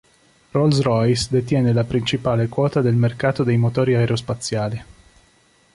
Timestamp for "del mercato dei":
2.81-3.57